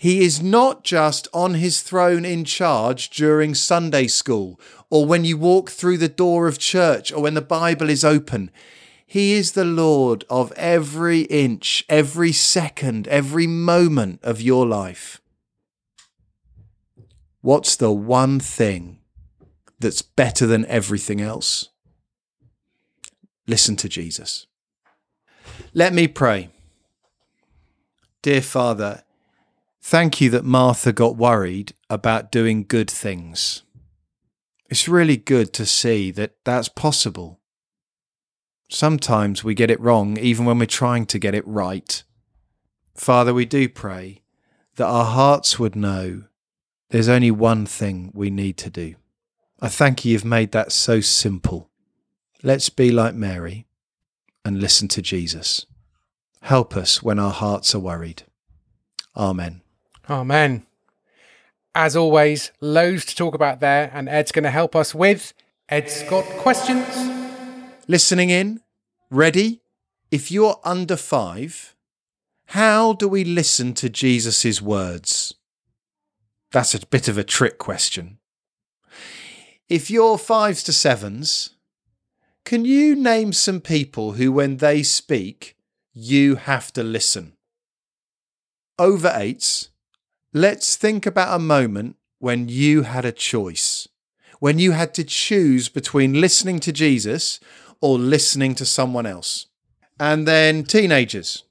He 0.03 0.25
is 0.25 0.43
not 0.43 0.83
just 0.83 1.29
on 1.33 1.53
his 1.53 1.79
throne 1.79 2.25
in 2.25 2.43
charge 2.43 3.10
during 3.10 3.55
Sunday 3.55 4.07
school 4.07 4.60
or 4.89 5.05
when 5.05 5.24
you 5.24 5.38
walk 5.38 5.69
through 5.69 5.98
the 5.98 6.10
door 6.10 6.45
of 6.45 6.60
church 6.60 7.10
or 7.10 7.22
when 7.22 7.36
the 7.36 7.41
Bible 7.41 7.89
is 7.89 8.03
open. 8.03 8.51
He 9.05 9.31
is 9.31 9.53
the 9.53 9.63
Lord 9.63 10.25
of 10.29 10.51
every 10.57 11.22
inch, 11.22 11.86
every 11.88 12.33
second, 12.33 13.07
every 13.07 13.48
moment 13.48 14.19
of 14.24 14.41
your 14.41 14.67
life. 14.67 15.22
What's 17.39 17.77
the 17.77 17.93
one 17.93 18.41
thing 18.41 19.00
that's 19.79 20.01
better 20.01 20.45
than 20.45 20.65
everything 20.65 21.22
else? 21.22 21.69
Listen 23.48 23.77
to 23.77 23.88
Jesus. 23.88 24.48
Let 25.74 25.93
me 25.93 26.10
pray. 26.10 26.50
Dear 28.22 28.41
Father, 28.41 29.03
thank 29.84 30.22
you 30.22 30.30
that 30.30 30.46
Martha 30.46 30.94
got 30.94 31.18
worried 31.18 31.74
about 31.90 32.32
doing 32.32 32.63
good 32.63 32.90
things. 32.90 33.63
It's 34.70 34.88
really 34.88 35.18
good 35.18 35.54
to 35.54 35.66
see 35.66 36.10
that 36.12 36.38
that's 36.46 36.70
possible. 36.70 37.42
Sometimes 38.70 39.44
we 39.44 39.54
get 39.54 39.70
it 39.70 39.80
wrong 39.82 40.18
even 40.18 40.46
when 40.46 40.58
we're 40.58 40.66
trying 40.66 41.06
to 41.08 41.20
get 41.20 41.36
it 41.36 41.46
right. 41.46 42.02
Father, 42.96 43.34
we 43.34 43.46
do 43.46 43.68
pray 43.68 44.24
that 44.78 44.88
our 44.88 45.06
hearts 45.06 45.60
would 45.60 45.75
know 45.75 46.24
there's 46.90 47.10
only 47.10 47.30
one 47.30 47.66
thing 47.66 48.10
we 48.13 48.30
need 48.30 48.58
to 48.60 48.70
do. 48.70 48.96
I 49.60 49.68
thank 49.68 50.06
you, 50.06 50.13
you've 50.13 50.25
made 50.25 50.54
that 50.54 50.72
so 50.72 51.02
simple. 51.02 51.70
Let's 52.42 52.70
be 52.70 52.92
like 52.92 53.16
Mary 53.16 53.68
and 54.46 54.62
listen 54.62 54.88
to 54.90 55.02
Jesus. 55.02 55.66
Help 56.42 56.75
us 56.75 57.04
when 57.04 57.20
our 57.20 57.32
hearts 57.32 57.75
are 57.75 57.80
worried. 57.80 58.24
Amen. 59.16 59.62
Amen. 60.10 60.65
As 61.74 61.95
always, 61.95 62.51
loads 62.60 63.05
to 63.05 63.15
talk 63.15 63.33
about 63.33 63.60
there, 63.60 63.89
and 63.93 64.10
Ed's 64.10 64.31
going 64.31 64.43
to 64.43 64.51
help 64.51 64.75
us 64.75 64.93
with. 64.93 65.33
Ed's 65.69 66.03
got 66.03 66.25
questions. 66.38 66.88
Listening 67.88 68.29
in? 68.29 68.62
Ready? 69.10 69.62
If 70.12 70.31
you're 70.31 70.60
under 70.63 70.98
five, 70.98 71.75
how 72.48 72.93
do 72.93 73.07
we 73.07 73.24
listen 73.24 73.74
to 73.75 73.89
Jesus' 73.89 74.62
words? 74.62 75.36
That's 76.51 76.75
a 76.75 76.86
bit 76.86 77.07
of 77.07 77.17
a 77.17 77.24
trick 77.24 77.57
question. 77.57 78.19
If 79.69 79.89
you're 79.89 80.19
fives 80.19 80.62
to 80.63 80.74
sevens, 80.74 81.55
can 82.45 82.65
you 82.65 82.95
name 82.95 83.33
some 83.33 83.62
people 83.62 84.13
who, 84.13 84.31
when 84.31 84.57
they 84.57 84.83
speak, 84.83 85.55
you 85.93 86.36
have 86.36 86.72
to 86.74 86.83
listen? 86.83 87.33
Over 88.77 89.12
eights, 89.15 89.69
let's 90.34 90.75
think 90.75 91.06
about 91.06 91.36
a 91.36 91.40
moment 91.40 91.96
when 92.20 92.50
you 92.50 92.82
had 92.82 93.06
a 93.06 93.12
choice, 93.12 93.88
when 94.40 94.60
you 94.60 94.72
had 94.72 94.94
to 94.96 95.04
choose 95.04 95.70
between 95.70 96.20
listening 96.20 96.60
to 96.62 96.72
Jesus 96.72 97.40
or 97.82 98.00
listening 98.00 98.56
to 98.56 98.66
someone 98.66 99.06
else. 99.06 99.46
And 100.00 100.28
then, 100.28 100.63
teenagers, 100.63 101.44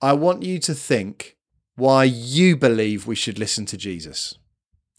I 0.00 0.14
want 0.14 0.42
you 0.42 0.58
to 0.60 0.74
think 0.74 1.36
why 1.76 2.04
you 2.04 2.56
believe 2.56 3.06
we 3.06 3.14
should 3.14 3.38
listen 3.38 3.66
to 3.66 3.76
Jesus. 3.76 4.38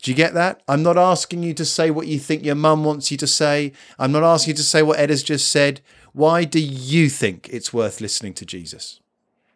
Do 0.02 0.12
you 0.12 0.16
get 0.16 0.34
that? 0.34 0.64
I'm 0.68 0.82
not 0.82 0.98
asking 0.98 1.44
you 1.44 1.54
to 1.56 1.66
say 1.66 1.92
what 1.92 2.08
you 2.08 2.20
think 2.20 2.44
your 2.44 2.56
mum 2.56 2.84
wants 2.84 3.12
you 3.12 3.18
to 3.18 3.28
say. 3.28 3.74
I'm 4.00 4.12
not 4.12 4.24
asking 4.24 4.52
you 4.52 4.58
to 4.58 4.64
say 4.64 4.82
what 4.82 4.98
Ed 4.98 5.10
has 5.10 5.22
just 5.22 5.50
said. 5.50 5.82
Why 6.14 6.44
do 6.44 6.60
you 6.60 7.10
think 7.10 7.50
it's 7.52 7.74
worth 7.74 8.02
listening 8.02 8.34
to 8.36 8.46
Jesus? 8.46 9.01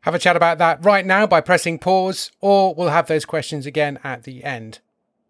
Have 0.05 0.13
a 0.13 0.19
chat 0.19 0.35
about 0.35 0.59
that 0.59 0.85
right 0.85 1.03
now 1.03 1.25
by 1.25 1.41
pressing 1.41 1.79
pause, 1.79 2.29
or 2.39 2.75
we'll 2.75 2.89
have 2.89 3.07
those 3.07 3.25
questions 3.25 3.65
again 3.65 3.97
at 4.03 4.21
the 4.21 4.43
end. 4.43 4.77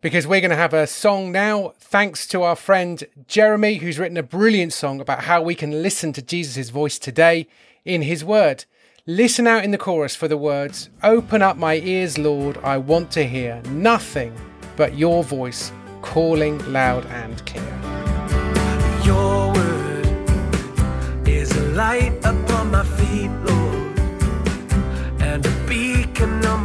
Because 0.02 0.28
we're 0.28 0.42
going 0.42 0.50
to 0.52 0.58
have 0.58 0.74
a 0.74 0.86
song 0.86 1.32
now, 1.32 1.72
thanks 1.80 2.28
to 2.28 2.44
our 2.44 2.58
friend 2.58 3.02
Jeremy, 3.26 3.76
who's 3.76 3.98
written 3.98 4.18
a 4.18 4.22
brilliant 4.22 4.74
song 4.74 5.00
about 5.00 5.24
how 5.24 5.42
we 5.42 5.56
can 5.56 5.82
listen 5.82 6.12
to 6.12 6.22
Jesus' 6.22 6.72
voice 6.72 7.00
today 7.00 7.48
in 7.86 8.02
his 8.02 8.26
word. 8.26 8.66
Listen 9.08 9.48
out 9.48 9.64
in 9.64 9.72
the 9.72 9.78
chorus 9.78 10.14
for 10.14 10.28
the 10.28 10.36
words 10.36 10.90
Open 11.04 11.42
up 11.42 11.56
my 11.56 11.76
ears, 11.76 12.18
Lord, 12.18 12.58
I 12.58 12.78
want 12.78 13.12
to 13.12 13.26
hear 13.26 13.62
nothing 13.70 14.36
but 14.76 14.98
your 14.98 15.24
voice 15.24 15.72
calling 16.02 16.60
loud 16.74 17.06
and 17.06 17.46
clear. 17.46 17.64
Your 19.06 19.54
word 19.54 20.08
is 21.26 21.50
a 21.56 21.66
light 21.70 22.18
upon 22.26 22.72
my 22.72 22.84
feet, 22.84 23.30
Lord, 23.46 23.55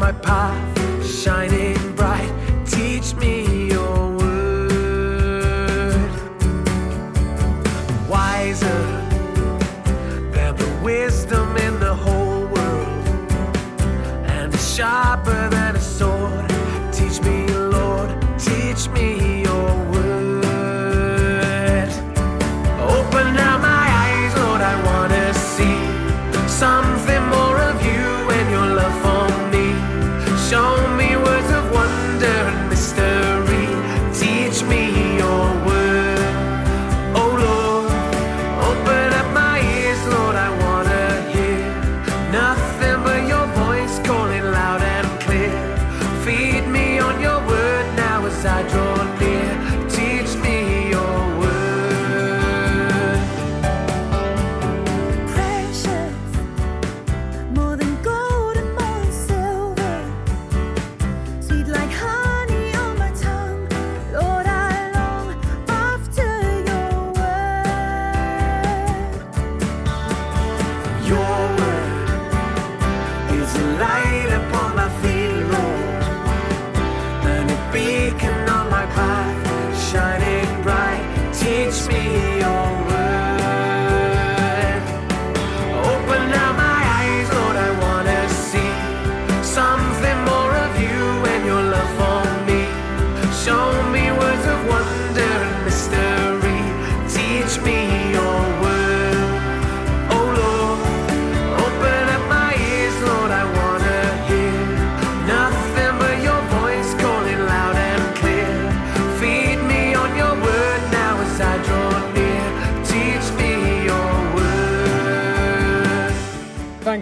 my 0.01 0.13
path, 0.13 1.07
shining 1.07 1.77
bright. 1.95 2.33
Teach 2.65 3.15
me 3.17 3.40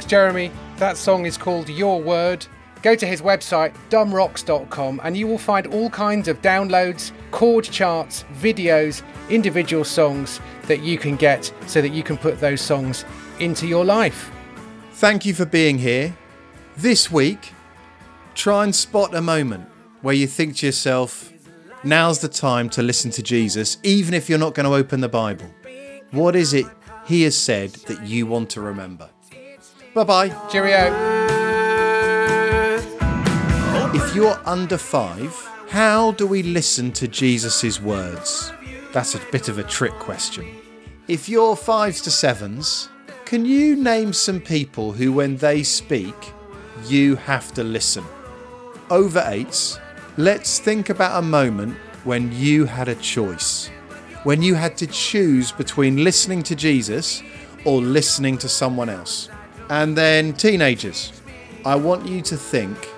Jeremy. 0.08 0.50
That 0.78 0.96
song 0.96 1.26
is 1.26 1.36
called 1.36 1.68
Your 1.68 2.02
Word. 2.02 2.46
Go 2.82 2.94
to 2.94 3.06
his 3.06 3.22
website, 3.22 3.74
dumbrocks.com, 3.90 5.00
and 5.02 5.16
you 5.16 5.26
will 5.26 5.38
find 5.38 5.66
all 5.68 5.90
kinds 5.90 6.28
of 6.28 6.40
downloads, 6.42 7.12
chord 7.30 7.64
charts, 7.64 8.24
videos, 8.40 9.02
individual 9.28 9.84
songs 9.84 10.40
that 10.68 10.82
you 10.82 10.96
can 10.96 11.16
get 11.16 11.52
so 11.66 11.82
that 11.82 11.90
you 11.90 12.02
can 12.02 12.16
put 12.16 12.40
those 12.40 12.60
songs 12.60 13.04
into 13.40 13.66
your 13.66 13.84
life. 13.84 14.30
Thank 14.92 15.26
you 15.26 15.34
for 15.34 15.44
being 15.44 15.78
here. 15.78 16.16
This 16.76 17.10
week, 17.10 17.52
try 18.34 18.64
and 18.64 18.74
spot 18.74 19.14
a 19.14 19.20
moment 19.20 19.68
where 20.02 20.14
you 20.14 20.26
think 20.26 20.56
to 20.56 20.66
yourself, 20.66 21.32
now's 21.82 22.20
the 22.20 22.28
time 22.28 22.70
to 22.70 22.82
listen 22.82 23.10
to 23.12 23.22
Jesus, 23.22 23.78
even 23.82 24.14
if 24.14 24.28
you're 24.28 24.38
not 24.38 24.54
going 24.54 24.66
to 24.66 24.74
open 24.74 25.00
the 25.00 25.08
Bible. 25.08 25.46
What 26.12 26.36
is 26.36 26.54
it 26.54 26.66
he 27.06 27.22
has 27.22 27.36
said 27.36 27.70
that 27.86 28.06
you 28.06 28.26
want 28.26 28.50
to 28.50 28.60
remember? 28.60 29.10
Bye 29.98 30.04
bye. 30.04 30.48
Cheerio. 30.48 30.94
If 33.92 34.14
you're 34.14 34.40
under 34.46 34.78
five, 34.78 35.34
how 35.70 36.12
do 36.12 36.24
we 36.24 36.44
listen 36.44 36.92
to 36.92 37.08
Jesus' 37.08 37.80
words? 37.80 38.52
That's 38.92 39.16
a 39.16 39.20
bit 39.32 39.48
of 39.48 39.58
a 39.58 39.64
trick 39.64 39.92
question. 39.94 40.46
If 41.08 41.28
you're 41.28 41.56
fives 41.56 42.00
to 42.02 42.12
sevens, 42.12 42.88
can 43.24 43.44
you 43.44 43.74
name 43.74 44.12
some 44.12 44.40
people 44.40 44.92
who, 44.92 45.12
when 45.12 45.36
they 45.38 45.64
speak, 45.64 46.14
you 46.86 47.16
have 47.16 47.52
to 47.54 47.64
listen? 47.64 48.04
Over 48.90 49.24
eights, 49.26 49.80
let's 50.16 50.60
think 50.60 50.90
about 50.90 51.18
a 51.18 51.26
moment 51.26 51.76
when 52.04 52.30
you 52.30 52.66
had 52.66 52.86
a 52.86 52.94
choice, 52.94 53.66
when 54.22 54.42
you 54.42 54.54
had 54.54 54.76
to 54.76 54.86
choose 54.86 55.50
between 55.50 56.04
listening 56.04 56.44
to 56.44 56.54
Jesus 56.54 57.20
or 57.64 57.82
listening 57.82 58.38
to 58.38 58.48
someone 58.48 58.88
else. 58.88 59.28
And 59.70 59.96
then, 59.96 60.32
teenagers, 60.32 61.12
I 61.64 61.76
want 61.76 62.06
you 62.06 62.22
to 62.22 62.36
think 62.36 62.88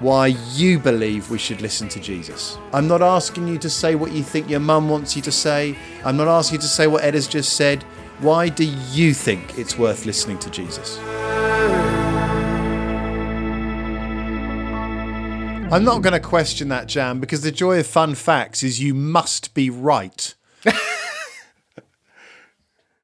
why 0.00 0.26
you 0.26 0.78
believe 0.78 1.30
we 1.30 1.38
should 1.38 1.60
listen 1.60 1.88
to 1.88 2.00
Jesus. 2.00 2.58
I'm 2.72 2.86
not 2.86 3.02
asking 3.02 3.48
you 3.48 3.58
to 3.58 3.70
say 3.70 3.94
what 3.94 4.12
you 4.12 4.22
think 4.22 4.48
your 4.48 4.60
mum 4.60 4.88
wants 4.88 5.16
you 5.16 5.22
to 5.22 5.32
say. 5.32 5.76
I'm 6.04 6.16
not 6.16 6.28
asking 6.28 6.56
you 6.56 6.60
to 6.60 6.68
say 6.68 6.86
what 6.86 7.02
Ed 7.02 7.14
has 7.14 7.26
just 7.26 7.54
said. 7.54 7.82
Why 8.20 8.48
do 8.48 8.64
you 8.92 9.14
think 9.14 9.58
it's 9.58 9.78
worth 9.78 10.04
listening 10.06 10.38
to 10.40 10.50
Jesus? 10.50 10.98
I'm 15.70 15.84
not 15.84 16.02
going 16.02 16.14
to 16.14 16.20
question 16.20 16.68
that, 16.68 16.86
Jam, 16.86 17.20
because 17.20 17.42
the 17.42 17.52
joy 17.52 17.78
of 17.80 17.86
fun 17.86 18.14
facts 18.14 18.62
is 18.62 18.80
you 18.80 18.94
must 18.94 19.54
be 19.54 19.70
right. 19.70 20.34